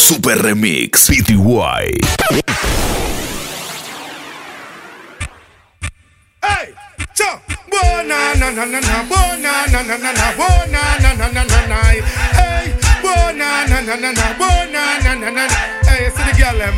[0.00, 1.84] Super Remix PTY.
[6.40, 6.72] Hey,
[8.08, 10.32] na na na na, na na na na,
[10.72, 11.78] na na na na na.
[11.84, 12.72] Hey,
[13.36, 15.44] na na na na, bona na na na.
[15.84, 16.74] Hey, see the girl up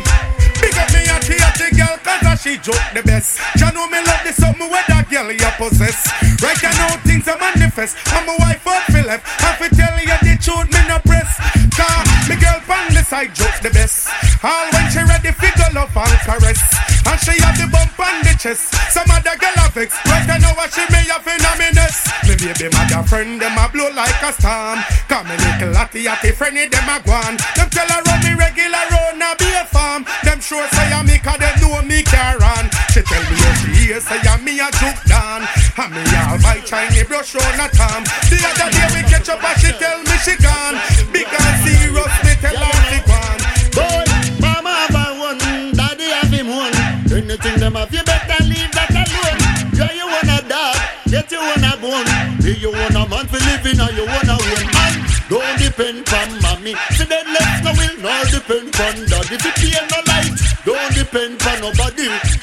[0.93, 3.39] me a the girl cause she joke the best.
[3.55, 6.03] You know me love the something where that girl you possess.
[6.43, 7.95] Right now things are manifest.
[8.11, 8.75] I'm a wife for
[9.07, 11.31] left I fi tell you the truth me no press.
[11.71, 14.09] Cause me girl pan the side joke the best.
[14.43, 16.61] All when she ready fi go love and caress.
[17.07, 18.75] And she have the bump on the chest.
[18.91, 22.35] Some other girl have vex Right now what she me have in a minutes Me
[22.39, 24.79] baby mother friend them a blow like a storm.
[25.11, 28.85] Come me little atty atty friendly them a gone Them tell her run me regular
[28.91, 30.05] round a be a farm.
[30.23, 32.69] Them sure say I me cause they know me care on.
[32.91, 35.47] She tell me how she hear say I me a juke down.
[35.77, 38.03] And me all my Chinese brush on a tom.
[38.27, 40.75] The other day we catch up and she tell me she gone.
[40.75, 43.39] And serious me tell her she gone.
[43.73, 44.03] Boy,
[44.39, 45.39] mama have a one,
[45.73, 46.75] daddy have him one.
[47.11, 49.39] Anything them have you better leave that alone.
[49.73, 50.77] Yeah, you wanna dog,
[51.07, 52.09] get you wanna bone.
[52.41, 54.67] Do you want a man for living or you wanna win?
[54.67, 54.95] And
[55.29, 56.75] don't depend on mommy.
[56.93, 59.35] See then left no will nor depend on daddy.
[59.35, 60.12] If you pay no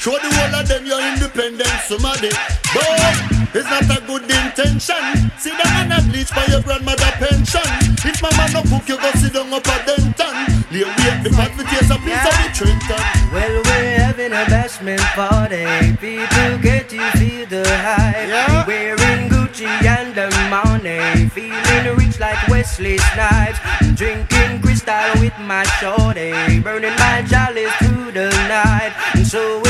[0.01, 2.33] Show the whole of them your independence, somebody.
[2.73, 5.29] But it's not a good intention.
[5.37, 7.61] Sit down and bleach for your grandmother pension.
[8.01, 10.33] If mama no cook, you go sit down up at Denton.
[10.73, 13.03] Lay wait the pot for taste a piece of the Trenton.
[13.29, 15.69] Well, we're having a bashment party.
[16.01, 18.27] People get to feel the hype.
[18.27, 18.65] Yeah.
[18.65, 21.29] Wearing Gucci and the money.
[21.29, 23.59] Feeling rich like Wesley Snipes.
[23.93, 26.59] Drinking Cristal with my shorty.
[26.59, 28.93] Burning my chalice through the night.
[29.13, 29.61] And so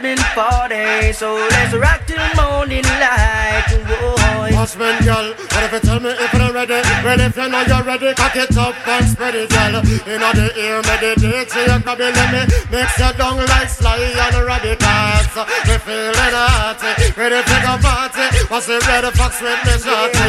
[0.00, 1.12] bashment party.
[1.12, 3.66] So let's rock till morning light.
[3.86, 4.50] Boy.
[4.50, 6.80] Bashment girl, what if you tell me if you're ready?
[7.04, 9.76] Well, if you know you're ready, cock it up and spread it, girl.
[9.80, 13.96] In the ear, meditate, so you can be let me mix your down like Sly
[13.96, 15.32] and Radicals.
[15.68, 16.80] We feeling hot,
[17.16, 18.24] ready to go party.
[18.48, 20.28] What's the red fox with me shorty?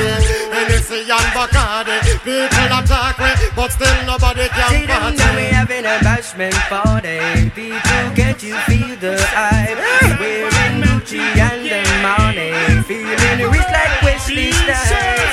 [0.51, 5.17] Hennessy and Bacardi, people attack me, but still nobody can See party.
[5.17, 7.49] them, we having a bashment party.
[7.51, 9.17] People, can't you feel the
[9.65, 10.19] hype?
[10.19, 12.51] Wearing Gucci and the money.
[12.83, 15.31] Feeling rich like Wesley Snipes.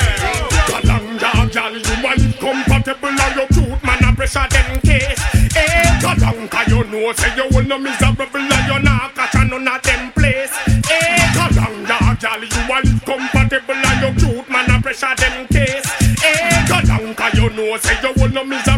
[0.68, 5.20] Kalanga, gal, you man compatible and your cute man a pressure them case.
[5.56, 9.82] Eh, Kalanga, you know say you will no miserable and you not catch none of
[9.82, 10.52] them place.
[10.90, 15.88] Eh, Kalanga, gal, you man compatible and your cute man a pressure them case.
[16.24, 18.77] Eh, Kalanga, you know say you will no miserable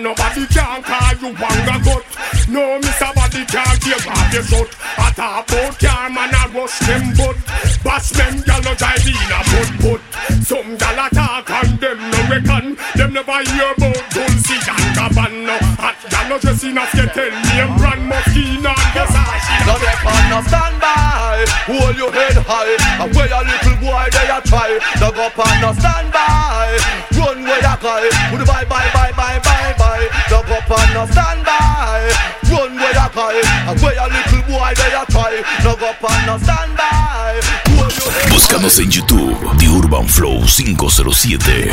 [0.00, 2.04] Cause nobody can call you wanga gut.
[2.48, 3.14] No, Mr.
[3.14, 4.68] Body can't give off your shot.
[4.96, 7.36] I talk about car man, I rush them but
[7.84, 10.00] Bash them gal no drive in a put put.
[10.44, 12.76] Some gal attack and them no reckon.
[12.96, 15.56] Them never hear about Dolce and Gabbana.
[15.80, 19.48] Hot gal no dress enough to tell me I'm brand Moschino and Versace.
[19.64, 21.44] Now they can't stand by.
[21.68, 23.04] Hold your head high.
[23.04, 24.80] And where a little boy they a try.
[25.00, 26.76] Now go on stand by.
[27.16, 28.04] Run where you cry.
[28.32, 28.99] With the bye bye bye
[31.00, 32.12] no stand by.
[32.50, 33.40] Run where you cry.
[33.68, 35.42] And where a little boy they a try.
[35.62, 37.40] Dug up and no stand by.
[38.30, 41.70] Búscanos en YouTube, The Urban Flow 507.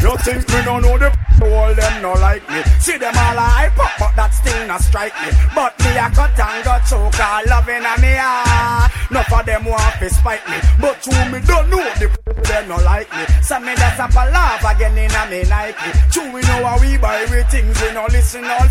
[0.00, 1.13] You think me no know the
[1.52, 2.62] all them no like me.
[2.80, 5.30] See them all hype up, but that still not strike me.
[5.54, 8.88] But me a cut and got choke, all loving a me ah.
[8.88, 9.10] heart.
[9.10, 12.08] Enough of them want to spite me, but you me don't know the
[12.44, 13.24] them no like me.
[13.42, 15.90] So me that's a laugh again in a me Nike.
[16.10, 18.68] True we know how we buy we things, we no listen all.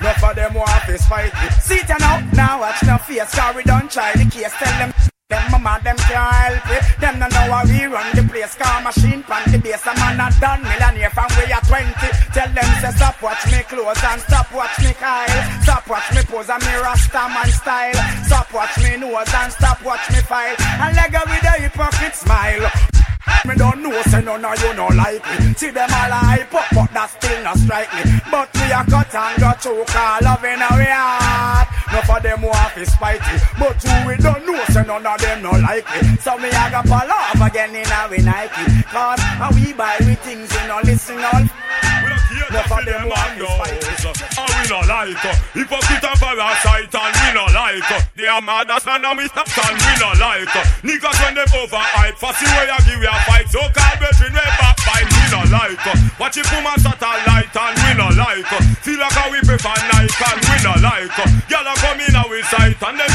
[0.00, 1.48] Enough of them want to spite me.
[1.60, 4.52] See it now, now watch no face, we don't try the case.
[4.58, 4.92] Tell them
[5.30, 6.82] them mama, them can't help it.
[7.00, 8.54] Them no know how we run the place.
[8.58, 9.86] Car machine pan base.
[9.86, 11.94] A man a done millionaire from we are 20.
[12.34, 15.62] Tell them say stop watch me clothes and stop watch me Kyle.
[15.62, 18.00] Stop watch me pose and me rasta man style.
[18.26, 20.56] Stop watch me nose and stop watch me file.
[20.82, 22.99] And leg with a hypocrite smile.
[23.46, 25.54] Me don't know, say none of you no like me.
[25.54, 28.02] See them all hype up, but that still not strike me.
[28.30, 31.68] But we a cut and go choke, all loving our heart.
[31.92, 33.36] No for them who have spite me.
[33.58, 36.16] But you we don't know, say none of them no like me.
[36.20, 38.82] So me a go fall off again in we Nike.
[38.88, 39.20] Cause
[39.54, 41.44] we buy we things, you know, listen all.
[42.30, 44.14] For them who have to spite me.
[44.38, 48.38] And we no like uh, Hypocrite and parasite and we no like uh, They are
[48.38, 52.14] mad as man and we stop stand we no like uh, Niggas when them overhype
[52.22, 53.50] Fussy way I give you a fight.
[53.50, 55.82] So call brethren way backbite we no like
[56.22, 58.46] Watch it from a satellite and we no like
[58.86, 61.10] Feel like a we prefer night and we no like.
[61.10, 63.09] A come in our sight and them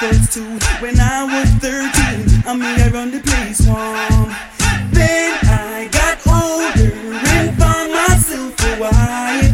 [0.00, 2.48] first two when I was 13.
[2.48, 4.32] I mean, I run the place warm.
[4.96, 6.94] Then I got older
[7.36, 9.52] and found myself a wife.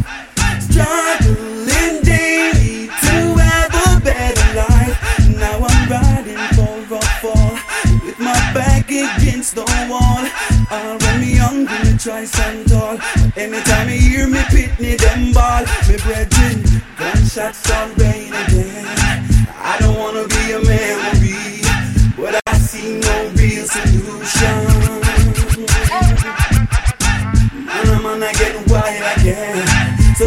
[0.62, 4.96] Struggling daily to have a better life.
[5.34, 7.58] Now I'm riding for a fall
[8.06, 10.22] with my back against the wall.
[10.70, 12.98] All when me young, me try stand tall.
[13.36, 16.62] Anytime you hear me pitney them ball, me brethren,
[16.96, 18.95] gunshots on rain again.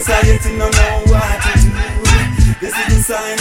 [0.10, 1.70] Society don't know what to do.
[2.60, 3.38] This is the sign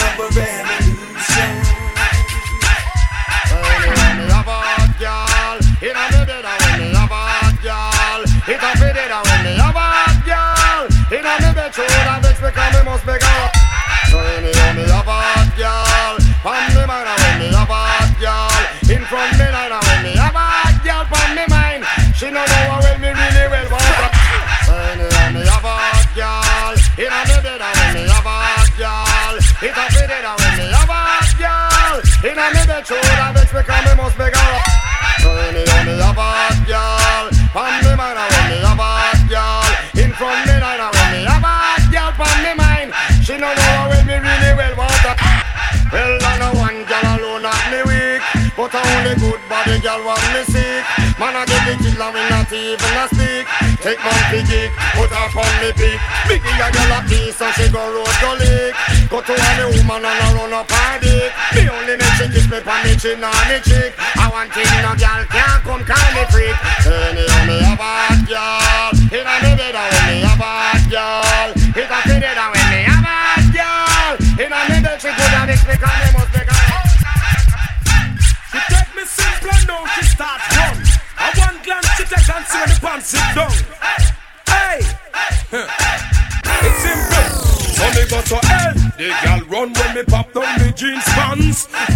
[48.68, 50.84] But I only good body girl want me sick.
[51.16, 53.48] Man, I get the killer when not even a speak
[53.80, 55.96] Take man fi kick, put her on me pick.
[56.28, 58.76] Biggie a girl a piece so she go road go lick.
[59.08, 61.32] Go to any woman and I run up her dick.
[61.56, 63.96] Me only make she kiss me pon me chin and me cheek.
[64.20, 66.56] I want thing no girl can't come call me freak.
[66.84, 69.47] Anyhow me a hot girl Inna me me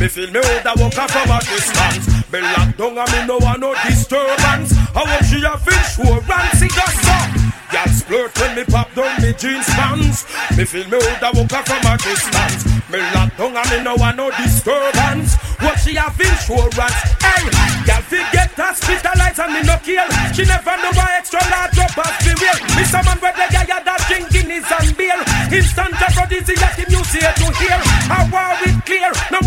[0.03, 2.11] Me feel me hold a walker from a distance.
[2.33, 4.75] Me lock down and me no want no disturbance.
[4.99, 7.31] I want she a fish insurance, she got some.
[7.71, 10.27] Girl splurt when me pop down me jeans pants.
[10.59, 12.67] Me feel me hold a walker from a distance.
[12.91, 15.39] Me lock down and me no want no disturbance.
[15.63, 16.99] What she have insurance?
[17.23, 17.47] Hey,
[17.87, 20.09] girl fi get hospitalized and me no kill.
[20.35, 22.59] She never know why extra large drop off the wheel.
[22.75, 25.21] Me some man where the guy had that king Guinness and beer.
[25.55, 27.79] Instant aphrodisiac him you say to hear.
[28.11, 29.39] I want it clear, no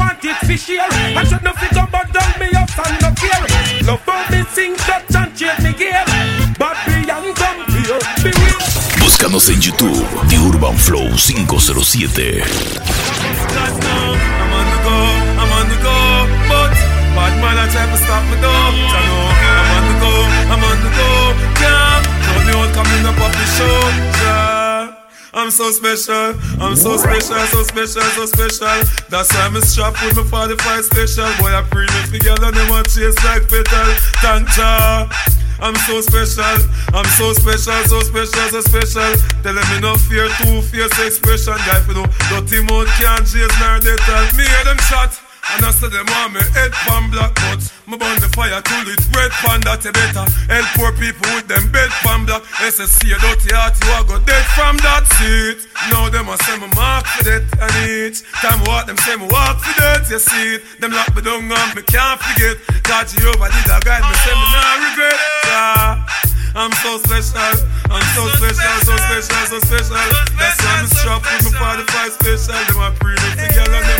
[0.56, 1.14] real.
[9.00, 12.44] Búscanos en YouTube, The Urban Flow 507.
[25.46, 28.82] I'm so special, I'm so special, so special, so special.
[29.10, 30.24] That's why I'm strapped with my
[30.58, 31.30] 45 special.
[31.38, 33.94] Boy, I bring it together, they want chase like petal.
[34.26, 35.08] Thank ya.
[35.62, 36.66] I'm so special,
[36.98, 39.14] I'm so special, so special, so special.
[39.46, 41.54] Tell them me no fear, two fierce expression.
[41.62, 43.94] Guy, for no dirty mouth can't chase nor they
[44.34, 45.25] me hear them shot.
[45.54, 48.88] And I say them want me head pan black but Me burn the fire till
[48.90, 53.14] it red pan that you better Help poor people with them bed pan black SSC
[53.14, 56.66] a dirty heart you a go dead from that seat Now them a say me
[56.74, 60.58] mark for that and each Time walk them say me walk for that you see
[60.58, 64.16] it Them lock me down and me can't forget God Jehovah did a guide me
[64.26, 66.26] say me nah regret yeah.
[66.56, 67.68] I'm so special.
[67.92, 70.00] I'm so special, so special, so special.
[70.40, 72.56] That's why I'm strapped with my 45 special.
[72.72, 73.95] Them a pre the girl and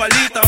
[0.00, 0.39] faldita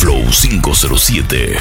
[0.00, 1.60] Flow 507.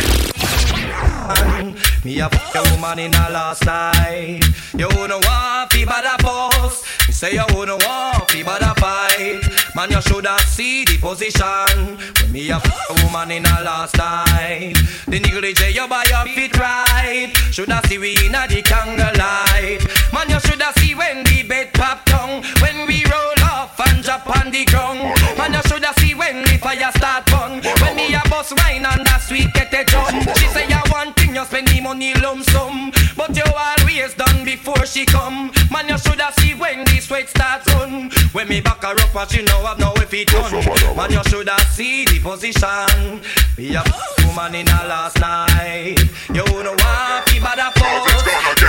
[2.05, 4.39] Me a fuck a woman in a last night.
[4.77, 6.85] You wanna want bad a fuss.
[7.05, 9.43] Me say you wanna want bad a fight.
[9.75, 11.97] Man, you shoulda see the position.
[12.21, 14.73] When me a fuck a woman in a last night.
[15.07, 15.19] The
[15.57, 17.33] say you buy your feet right.
[17.51, 19.83] Shoulda see we inna the candlelight.
[20.13, 22.43] Man, you shoulda see when the bed pop down.
[22.61, 24.99] When we roll off and drop on the ground.
[25.37, 27.78] Man, you shoulda see when the fire start burn.
[28.39, 30.15] Bust wine and that sweet get a drum.
[30.39, 32.89] She say you one thing, you spend the money lump sum.
[33.19, 35.51] But you always done before she come.
[35.69, 38.09] Man, you shoulda see when the sweat starts run.
[38.31, 40.55] When me back her up, but she know have no if it done.
[40.95, 43.19] Man, you shoulda see the position.
[43.57, 43.83] Be a
[44.23, 45.99] woman in a last night.
[46.31, 48.07] You wanna want be bad a fuck.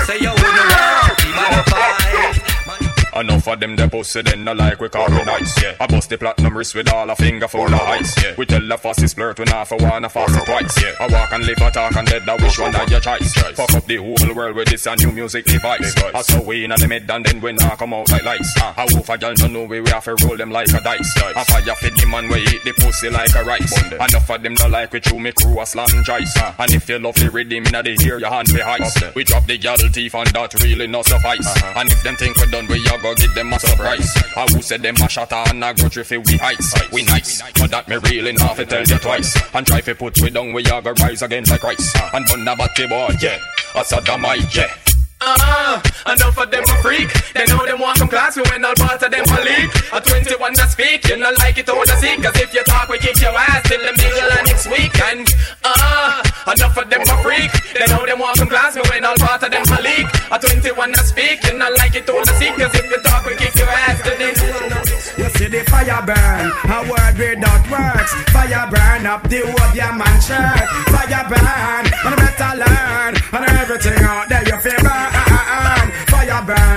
[0.03, 2.90] Say you wanna want be bad a fight.
[3.15, 5.75] Enough of them, they pussy, then no like we call it nice, yeah.
[5.81, 8.35] I bust the platinum wrist with all a finger full of ice, yeah.
[8.39, 10.95] We tell the fastest flirt when half a one, a fast twice, yeah.
[11.01, 13.33] I walk and live, I talk and dead, I wish one that your choice.
[13.35, 15.95] Fuck up the whole world with this a new music device.
[16.15, 18.55] I saw we in the mid and then we not come out like lights.
[18.61, 20.81] Uh, I wolf a girl no know we, we have to roll them like a
[20.81, 21.17] dice.
[21.19, 23.93] I fire fit the man, we eat the pussy like a rice.
[23.93, 26.37] Enough of them, no like we chew me crew a slam jice.
[26.37, 29.15] Uh, and if you love the rhythm in the hear your hand be ice.
[29.15, 31.49] We drop the girl teeth and that really not suffice.
[31.77, 34.15] And if them think we done, we a go give them a surprise.
[34.37, 36.93] I who said them a shot and a grudge if we ice.
[36.93, 39.37] We nice, but that me really not fi tell you twice.
[39.55, 41.97] And try fi put we down, we a go rise again like Christ.
[42.15, 43.39] And burn the batty boy, yeah.
[43.75, 44.90] A sodomite, yeah.
[45.23, 45.77] Ah,
[46.09, 47.13] enough of them a freak.
[47.35, 49.69] They know them want some class, we when all part of them a leak.
[49.93, 52.23] A 21 that speak, you not like it all the seek.
[52.25, 54.97] Cause if you talk, we kick your ass till the middle of next week.
[55.13, 55.29] And
[55.65, 57.53] ah, enough of them a freak.
[57.77, 60.09] They know them want some class, we when all part of them a leak.
[60.33, 62.57] A 21 that speak, you not like it all the seek.
[62.57, 64.29] Cause if you talk, we kick your ass till the
[65.21, 68.11] You see the fire burn, a word without words.
[68.33, 70.65] Fire burn up the wood, your man shirt.
[70.89, 73.13] Fire burn, and better learn.
[73.37, 75.10] And everything out there you feel.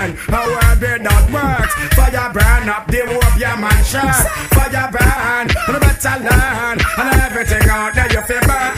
[0.03, 1.73] A word without words.
[1.95, 4.27] Fire burn up the wood, your man shirt.
[4.51, 6.77] Fire burn, and better learn.
[6.97, 8.73] And everything out there you feel burn.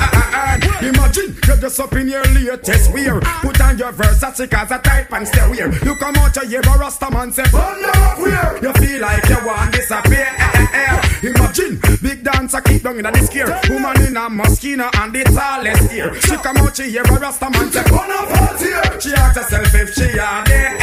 [0.86, 3.20] Imagine dress up in your latest wear.
[3.42, 5.74] Put on your Versace cause a type and stay weird.
[5.84, 8.62] You come out your a Rasta man say, Burn up weird.
[8.62, 10.30] You feel like you want disappear.
[10.38, 10.95] Eh, eh.
[11.26, 13.50] Imagine, big dancer keep down in the scare.
[13.70, 16.14] Woman in a mosquito and the tallest ear.
[16.22, 19.02] She come out she hear a Rasta man say, up out here.
[19.02, 20.78] She ask herself if she are there.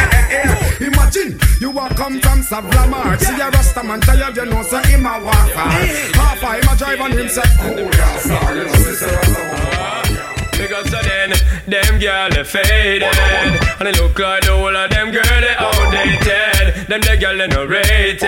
[0.80, 3.20] Imagine, you want come from Savlamar.
[3.20, 5.50] See a Rasta man tell you, know, so him a walk.
[5.54, 9.62] Half a him a drive on him say, Oh, yeah, sorry, know, sister,
[10.58, 11.30] because of then,
[11.68, 16.86] them girl faded And they look like the whole of them girl they outdated.
[16.86, 18.22] Them the girl they no rated.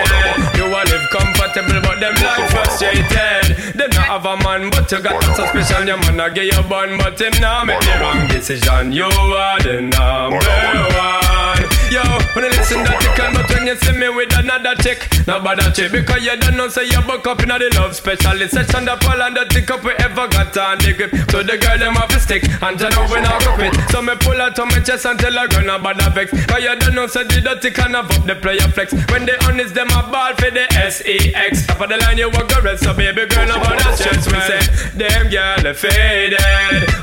[0.59, 3.55] You want live comfortable but them life frustrated.
[3.71, 5.87] Them not have a man but you got so special.
[5.87, 8.91] Your man a give you bun but him now make the wrong decision.
[8.91, 11.44] You are the number one
[11.93, 12.01] Yo,
[12.33, 15.45] when I listen that you can But when you see me with another chick Not
[15.45, 18.85] bother chick Because you don't know Say you buck up in the love specialist Section
[18.89, 21.77] the pole and the tick up We ever got on the grip So the girl
[21.77, 24.57] them have a stick And you know when I go quit So me pull out
[24.57, 26.33] on my chest And tell her girl not bother vex.
[26.33, 28.91] Cause you don't know Say the dirty can have up the player flex.
[29.13, 32.49] When they honest them a ball for the S-E-X Top of the line you walk
[32.49, 34.25] the rest So baby girl no bother stress.
[34.25, 34.59] We say
[34.97, 36.41] Them girl they faded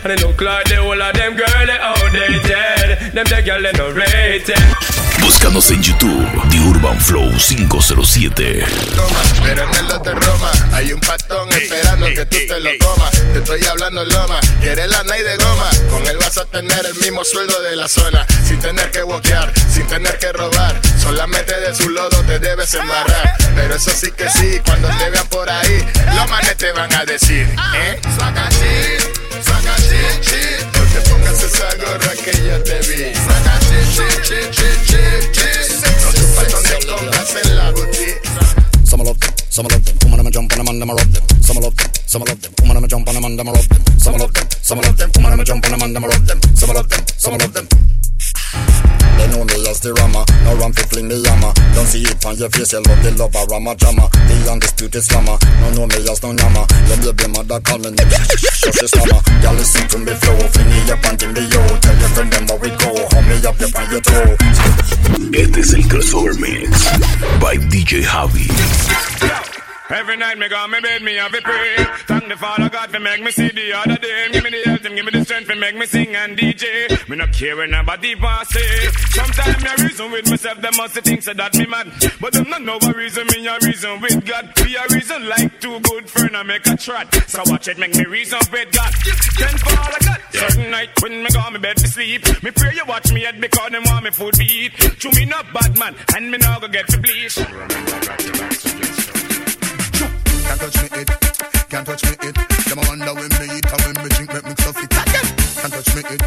[0.02, 3.14] And they look like the whole of them girl they outdated.
[3.14, 4.58] Them the girl they no rated
[5.20, 8.64] Búscanos en YouTube, The Urban Flow 507.
[8.96, 13.10] Toma, pero en el de Roma hay un patón esperando que tú te lo comas.
[13.32, 15.70] Te estoy hablando loma, quieres la night de goma.
[15.90, 19.52] Con él vas a tener el mismo sueldo de la zona, sin tener que boquear,
[19.72, 20.80] sin tener que robar.
[21.00, 23.36] Solamente de su lodo te debes embarrar.
[23.54, 27.04] Pero eso sí que sí, cuando te vean por ahí, los manes te van a
[27.04, 28.00] decir, ¿eh?
[28.18, 28.48] Saca
[29.42, 30.40] chi, saca chi, chi.
[30.72, 33.14] No te pongas esa gorra que ya te vi.
[33.14, 35.00] Saca chi, chi, chi, chi, chi,
[35.32, 35.48] chi.
[36.02, 37.72] No te faltan de compras en la.
[38.84, 39.96] Some love them, some love them.
[40.04, 41.24] Woman, I'ma jump on them and I'ma rob them.
[41.42, 42.52] Some love them, some love them.
[42.60, 43.82] Woman, I'ma jump on them and I'ma rob them.
[43.98, 45.10] Some love them, some love them.
[45.16, 46.40] Woman, I'ma jump on them and I'ma rob them.
[46.54, 47.91] Some love them, some love them.
[48.52, 51.52] They know me as the rama, no run fi fling me yama.
[51.74, 54.08] Don't see it on your face, you love the love of rama jama.
[54.28, 56.66] The undisputed slammer, no know me as no yama.
[56.88, 59.20] Your baby mother call me just a slammer.
[59.42, 61.60] Y'all listen to me flow, fling me up and give me yo.
[61.78, 64.36] Tell your friend them how we go, hold me up, up on your toe.
[65.34, 66.90] Este es el crossover mix
[67.40, 69.61] by DJ Javi.
[69.92, 71.76] Every night me go me bed, me have a pray.
[72.08, 74.28] Thank the Father God for make me see the other day.
[74.32, 77.08] Give me the health and give me the strength for make me sing and DJ.
[77.10, 78.88] Me not care when nobody want say.
[79.10, 81.92] Sometimes me reason with myself, them must think so that me mad.
[82.22, 84.54] But them not know a reason, me a reason with God.
[84.64, 87.14] Be a reason like two good friend I make a trot.
[87.28, 88.94] So watch it, make me reason with God.
[89.38, 92.24] Then Father God, certain night when me go me bed to sleep.
[92.42, 94.72] Me pray you watch me head because them want me food to eat.
[94.72, 97.36] To me not bad man, and me now go get to bleach.
[100.62, 101.08] Touch me it,
[101.68, 102.36] can't touch me it.
[102.70, 105.26] Them a wonder when me eat and when me drink make me stuff it again.
[105.58, 106.22] Can't touch me it,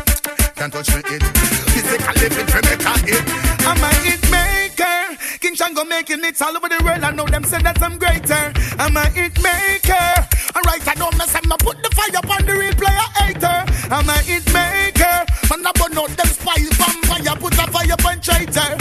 [0.56, 1.24] can't touch me it.
[1.72, 3.24] Physically fit for make a hit.
[3.64, 5.16] I'm a hit maker.
[5.40, 7.04] King Shango making hits all over the world.
[7.04, 8.52] I know them say that I'm greater.
[8.78, 10.08] I'm a hit maker.
[10.56, 11.34] Alright, I don't mess.
[11.48, 13.64] No put the fire upon the real player hater.
[13.88, 15.24] I'm a hit maker.
[15.48, 17.36] Man, I burn out them spies vampire.
[17.40, 18.76] Put a fire upon traitor.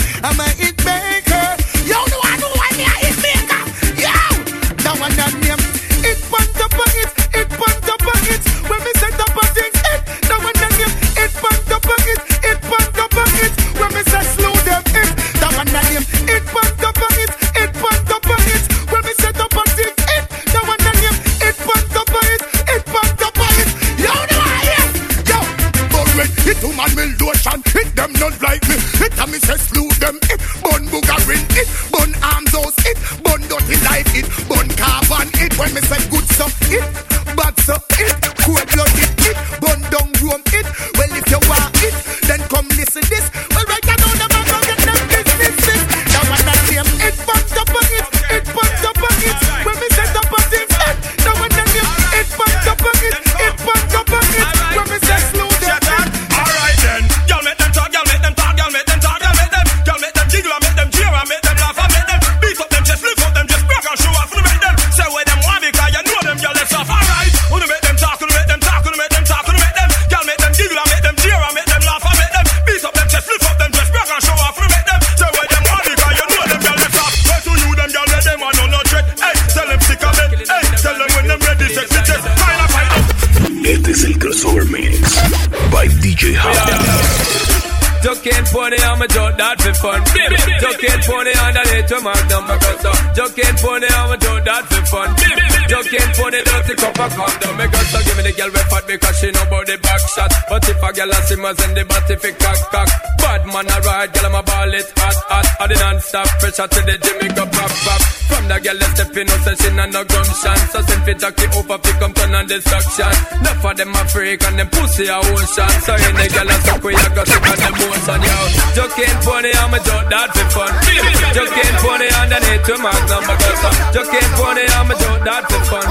[106.55, 108.24] Pressure to the me go pop pop.
[108.45, 110.59] From the girl that step in, no say she not no gumption.
[110.69, 113.09] So send fi jockey over fi come turn on destruction.
[113.41, 115.73] Enough of them a freak and them pussy a ocean.
[115.81, 118.85] So any girl a suck we a go sick on them motion, yo.
[118.95, 120.73] Can't pony on my joke, that fi fun.
[120.77, 123.65] Can't pony underneath to magnum, because
[123.97, 125.87] just can't pony on my joke, that fi fun.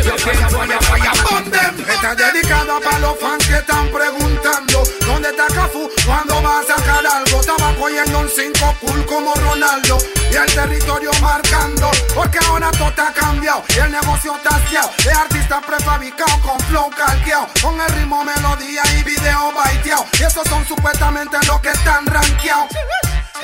[0.00, 1.70] Just can't pony on them.
[1.84, 5.90] Está dedicado para los fans que están preguntando ¿Dónde está Cafu?
[6.06, 7.40] ¿Cuándo va a sacar algo?
[7.40, 9.98] Estaba cogiendo un 5 cool como Ronaldo
[10.32, 15.12] Y el territorio marcando Porque ahora todo está cambiado Y el negocio está haciado De
[15.12, 20.66] artista prefabricado con flow calqueado Con el ritmo, melodía y video baiteado Y esos son
[20.66, 22.68] supuestamente los que están rankeados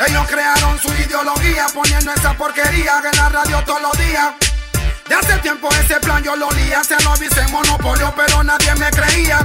[0.05, 4.35] ellos crearon su ideología poniendo esa porquería en la radio todos los días.
[5.09, 8.91] De hace tiempo ese plan yo lo lía, se lo avisé monopolio, pero nadie me
[8.91, 9.39] creía.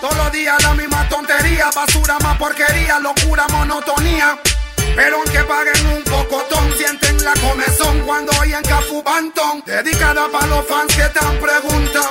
[0.00, 4.40] Todos los días la misma tontería, basura más porquería, locura, monotonía.
[4.96, 9.62] Pero aunque paguen un pocotón, sienten la comezón cuando oyen Cafu Bantón.
[9.64, 12.09] Dedicada para los fans que están preguntando: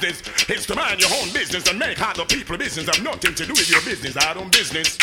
[0.00, 3.46] business is to mind your own business and make other people business have nothing to
[3.46, 4.16] do with your business.
[4.16, 4.98] I don't business.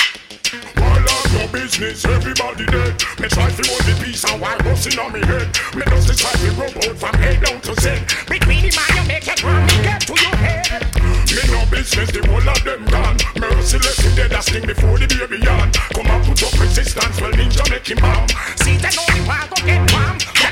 [0.76, 3.00] While I'm your business, everybody dead.
[3.20, 5.48] Me try to hold the peace and while busting on me head.
[5.76, 7.88] Me just decide to robot from head down to Z.
[8.28, 10.84] Between the man you make it run, me get to your head.
[11.32, 13.18] Me no business, the whole of them gone.
[13.40, 15.72] Merciless, the dead as thing before the baby yawn.
[15.96, 18.28] Come and put up resistance, well ninja make him bomb.
[18.60, 20.18] See they know the one go get warm.
[20.36, 20.52] Get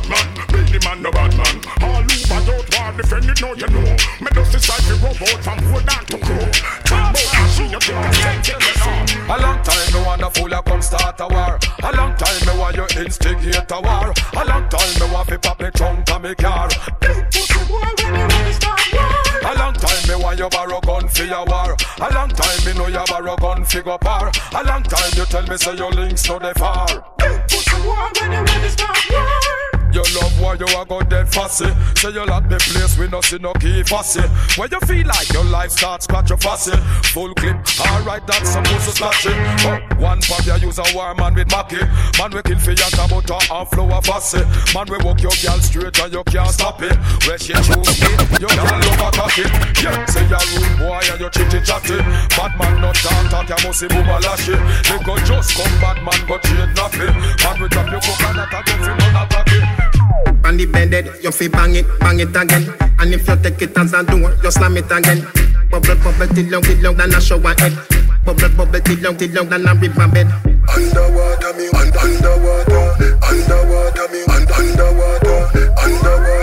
[0.00, 0.46] bad man.
[0.48, 1.56] Be the man, the bad man.
[1.82, 3.96] All over don't war, defend it, know you know.
[4.20, 6.46] Me just decide to robot from hold down to crow.
[6.84, 10.62] Talk about machine, you think in the A long time me want a fool you
[10.62, 11.58] come start a war.
[11.82, 14.12] A long time me want you instigate a war.
[14.36, 16.68] A long time me want fi pop me trunk and me car.
[17.00, 19.50] Big pussy boy when you ready start war.
[19.50, 21.76] A long time me want you borrow gun for your war.
[22.00, 24.30] A long time me know you borrow gun fi go par.
[24.54, 26.86] A long time you tell me say your links no dey far.
[27.18, 29.77] Big pussy boy when you ready start war.
[29.92, 31.66] You love why you a go dead fussy?
[31.96, 34.22] Say you lock the place we no see no key fussy.
[34.56, 36.76] When you feel like your life starts scratch your fussy.
[37.12, 39.36] Full clip, alright that's supposed to slash it.
[39.64, 41.84] Oh, One pop you use a war man with Mackie.
[42.18, 44.42] Man we kill for your butter and flour fussy
[44.74, 46.96] Man we walk your girl straight and you can't stop it.
[47.26, 49.42] Where she choose me, you can't love a cocky
[49.82, 50.47] Yeah, say you rude boy and
[51.28, 51.96] you chitty chatty
[52.36, 54.52] Bad man not talk talk, you must see boom lashy
[54.88, 57.14] They go just come bad man go trade nothing
[57.44, 61.30] Man we drop your coconut and go fi none attack it On the bedded, you
[61.30, 62.72] feel bang it, bang it again.
[62.98, 65.20] And if you take it as a door, you slam it again.
[65.70, 67.76] Bubble, bubble, till long, till long, than a shower head.
[68.24, 70.28] Bubble, bubble, till long, till long, than a river bed.
[70.72, 72.84] Underwater me, un- underwater,
[73.28, 75.38] underwater me, un- underwater,
[75.84, 76.37] underwater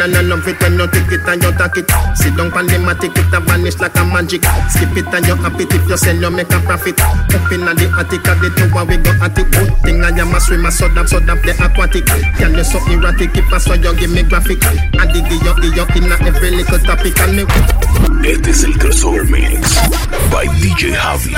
[0.00, 1.90] La la la it when you take it and you take it.
[2.16, 4.44] Sit down pan the matic, it a vanish like a magic.
[4.72, 7.00] Skip it and you happy if you sell, you make a profit.
[7.00, 9.50] Up in the attic, at the tower we go at it.
[9.50, 12.06] Good thing I am a swimmer, so that so that the aquatic.
[12.38, 14.64] Girl you so erratic, if I saw you give me graphic.
[14.64, 17.44] I dig you, you, you in every little topic and me.
[18.24, 19.76] Este es el crossover mix
[20.30, 21.32] by DJ Javi.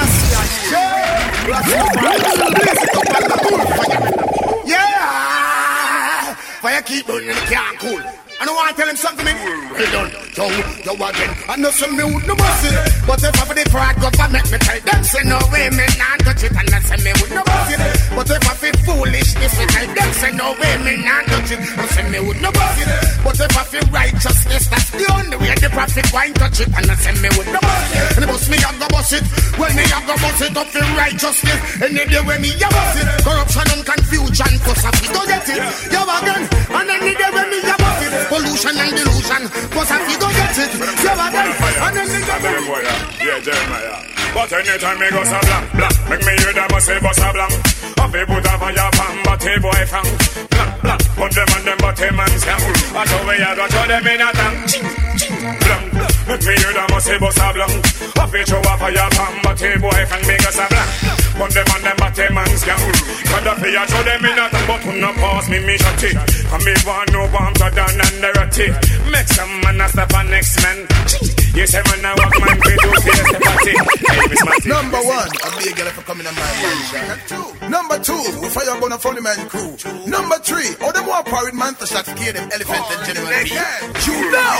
[4.64, 6.35] Yeah!
[6.61, 8.22] Fire keep burning, can't cool.
[8.43, 9.35] I don't want to tell him something, me.
[9.39, 10.51] Well done, yo,
[10.83, 11.31] yo again.
[11.47, 12.75] I know some me would no boss it.
[13.07, 16.19] But if I for the fraud government, me tell them, say no way, me not
[16.27, 16.51] touch it.
[16.51, 17.79] And I say me would no boss it.
[18.11, 21.61] But if I feel foolishness, me tell them, say no way, me not touch it.
[21.63, 22.89] I say me would no boss it.
[23.23, 26.71] But if I feel righteousness, that's the only way the prophet won't touch it.
[26.75, 28.19] And I say me would no boss it.
[28.19, 29.23] And the boss me, I go boss it.
[29.55, 31.61] When me, I go boss it up for righteousness.
[31.79, 33.07] Any day when me, I boss it.
[33.23, 35.63] Corruption and confusion, cause I go get it.
[35.95, 36.43] Yo again.
[36.75, 37.82] And any day when me, I.
[38.33, 40.73] Pollution and delusion, cause I feel go get it.
[41.05, 41.53] Yo again.
[41.53, 42.88] And any day when me,
[43.21, 44.12] Yeah, Jeremiah.
[44.33, 47.53] But anytime me go so blank, blank Make me hear them say bust a blank
[48.01, 50.09] Up he put a fire pan, but he boy fang
[50.49, 50.97] Blank blah.
[51.12, 52.61] Put them on them bottom and scam.
[52.97, 55.61] I know we are gonna throw them in a tank.
[55.61, 55.92] Blam.
[56.23, 57.83] Me hear them say bust a blank.
[58.17, 60.91] I feel show up a your palm, but hey boy can make us a blank.
[61.35, 62.79] Put them on them bottom and scam.
[63.27, 66.03] Cause the fear throw them in a tank, but who no pass me me shot
[66.03, 66.15] it.
[66.47, 68.69] Come me want no bomb to down and ratty.
[69.11, 71.32] Make some man a step on next man.
[71.53, 73.77] Yes, I'm a walk man, we do face the party.
[73.77, 74.69] Hey, Miss Matty.
[74.73, 77.69] Number one, I'm a girl for coming on my man.
[77.69, 79.77] Number two, we fire gonna from the man crew.
[80.09, 83.29] Number three, oh, all them more powered man to shot scare them elephant and general
[83.45, 83.53] B.
[83.53, 84.57] You know,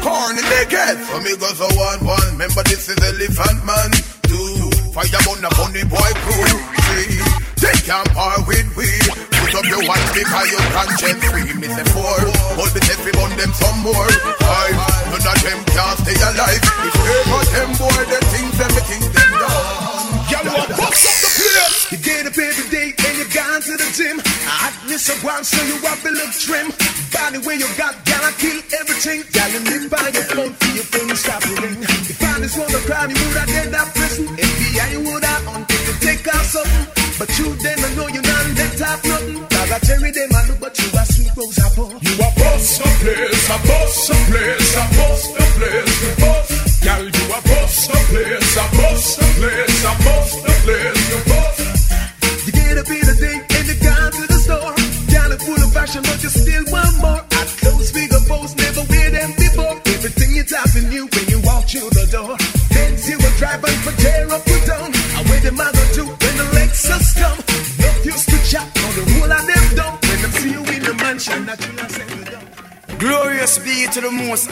[0.00, 0.96] corn and naked.
[1.12, 2.24] For me goes a one one.
[2.40, 3.92] Remember this is elephant man.
[4.24, 6.56] Two, fire gonna from the boy crew.
[6.88, 7.37] Three,
[7.68, 8.88] they can't par with we.
[9.36, 11.52] Put up your watch because you conscience free.
[11.60, 12.16] Me say four,
[12.56, 14.08] hold the every on them some more.
[14.40, 14.76] Five,
[15.12, 16.62] none of them can stay alive.
[16.64, 20.08] If ever them boy, they think them, they think them done.
[20.32, 21.92] Y'all want bust up the place.
[21.92, 24.16] You get up every day and you gone to the gym.
[24.48, 26.72] I miss a one so you up and look trim.
[27.12, 29.24] Body where you got, gal, I kill everything.
[29.32, 31.80] Gal, and live by your phone for your phone stop ring.
[31.80, 34.24] If I just want to crowd, you would have dead that prison.
[34.28, 35.77] FBI, you would have until you
[36.08, 36.86] take out something.
[37.18, 39.40] But you then I know you not that top nothing.
[39.52, 41.90] Cause I me them I look, but you are sweet rose apple.
[42.06, 45.37] You a bust the place, a bust the place, a bust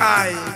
[0.09, 0.56] Ai.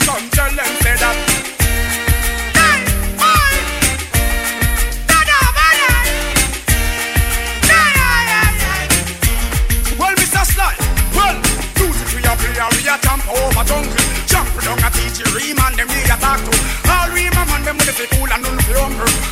[0.00, 1.16] come tell them say that.
[9.98, 10.44] Well, Mr.
[10.52, 10.74] Sly,
[11.14, 11.36] well,
[11.74, 12.16] to
[12.76, 13.64] we jump over.
[14.26, 16.52] Jump down a teacher, man, them they attack to.
[16.90, 19.27] All we man, them with the cool and none of the hungry.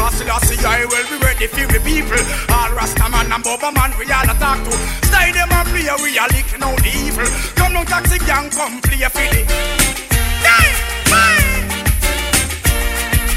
[0.00, 2.16] Cause last I will be ready for the people.
[2.56, 4.72] All Rasta man and Bubba man, we all a talk to.
[5.12, 7.28] Stay them and play, we a licking out the evil.
[7.54, 9.44] Come down taxi gang, come play for the.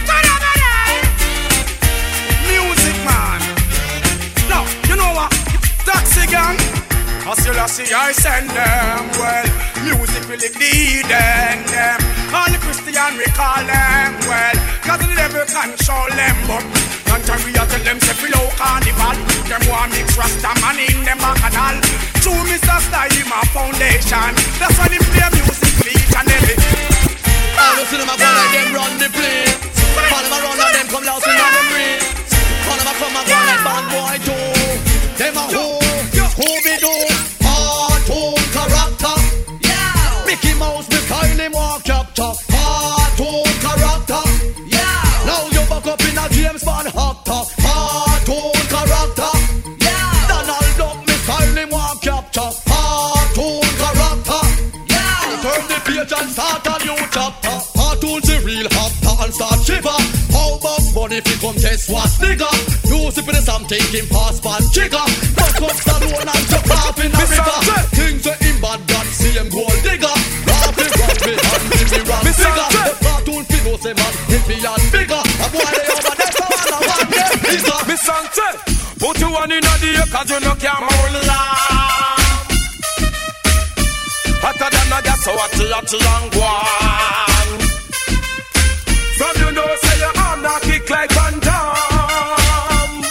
[0.08, 0.54] Tada.
[2.48, 3.42] Music man.
[4.48, 5.32] Now, you know what?
[5.84, 6.58] Taxi gang.
[7.36, 9.48] Still I send them well.
[9.84, 12.13] Music will lead them.
[12.34, 14.58] All the Christian we call them well.
[14.82, 16.66] Cause the devil control them but
[17.06, 19.14] Nigeria tell them say below carnival.
[19.46, 21.78] Them want mix Rasta man in them bacchanal.
[22.26, 22.82] True Mr.
[22.90, 24.34] Style my foundation.
[24.58, 25.13] That's why they
[80.64, 81.14] cause you no can hold.
[84.44, 87.60] Hotter than a gas, so hot, hot, long one.
[89.18, 93.02] From you know, say your arm now kick like Van Damme.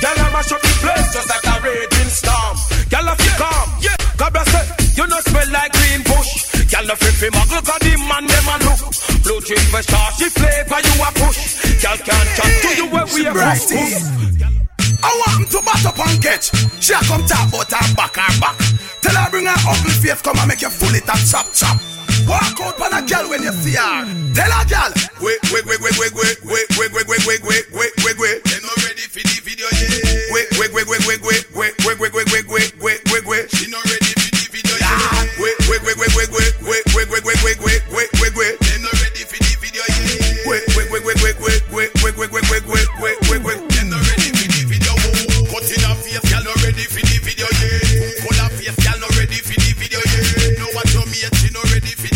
[0.00, 2.56] Girl, I mash up the place just like a raging storm.
[2.90, 3.96] Girl, if you calm, yeah.
[4.16, 4.66] God bless it,
[4.98, 6.46] you know smell like green bush.
[6.70, 8.80] Girl, if you muggle, cause the man them a look.
[9.22, 11.38] Blue drink for starchy flavor, you a push.
[11.82, 14.63] Girl can't chat to you where we are.
[15.04, 16.48] I want to bat up and catch.
[16.80, 18.56] She a come talk about her back, her back.
[19.04, 21.76] Tell her bring her ugly face, come and make you fully tap chop chop.
[22.24, 24.08] Walk out on a girl when you see her.
[24.32, 24.90] Tell her girl,
[25.20, 28.38] wait, wait, wait, wait, wait, wait, wait, wait, wait, wait, wait, wait, wait, wait, wait.
[28.48, 30.32] They not ready for the video yet.
[30.32, 31.44] Wait, wait, wait, wait, wait, wait,
[31.84, 32.23] Búscanos
[51.64, 52.13] already fit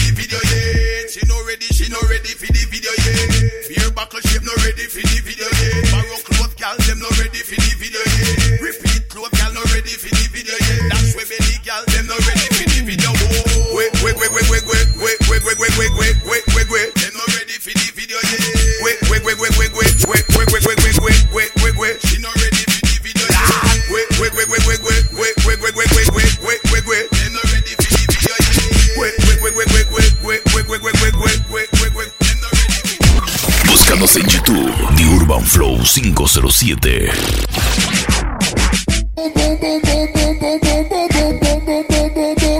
[36.40, 37.10] 507.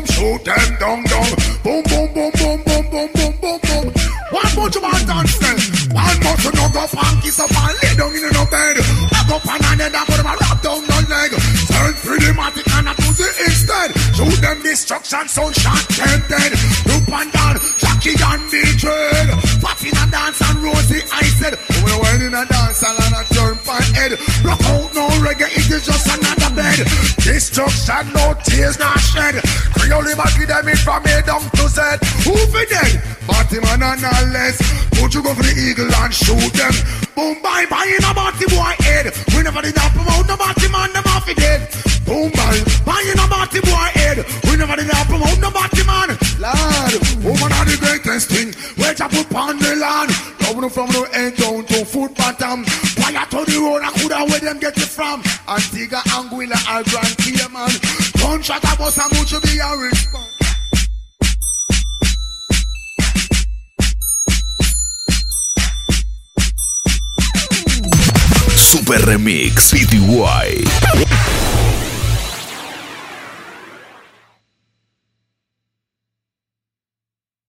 [0.07, 1.31] Shoot them down, down.
[1.63, 3.93] Boom, boom, boom, boom, boom, boom, boom, boom, boom.
[4.31, 4.51] One
[6.55, 6.83] no go
[7.83, 8.77] lay down in no bed.
[8.79, 9.29] And
[10.07, 11.31] put them a down leg.
[11.71, 13.95] Turn pretty matic and a pussy instead.
[14.17, 16.53] Shoot them destruction sound shot ten dead.
[16.87, 19.29] Loop and down, Jackie and the dread.
[19.63, 21.55] Popping dance and Rosie I said.
[21.85, 23.08] We went in a dance and
[24.09, 24.45] head.
[24.45, 26.79] Rock out no reggae, it is just another bed.
[27.21, 29.41] Destruction, no tears, not shed.
[29.75, 31.81] Creole Mackie them in from A down to Z.
[32.25, 33.03] Who for dead?
[33.27, 34.59] Party man and all less.
[34.93, 36.75] Don't you go for the eagle and shoot them?
[37.15, 39.13] Boom, bye, bye in a party boy head.
[39.35, 41.69] We never did that promote no party man, them off it dead.
[42.05, 44.25] Boom, bye, bye in a party boy head.
[44.49, 46.17] We never did that promote no party man.
[46.39, 46.93] Lord,
[47.23, 48.55] woman are the greatest thing.
[48.79, 50.11] Where you put on the land.
[50.49, 51.38] Coming from the end
[54.41, 55.23] where them get it from.
[55.49, 57.71] Antigua, Anguilla, or Grand Cayman.
[58.21, 60.35] Gunshot a bus and much be a response.
[68.57, 71.68] Super Remix PTY.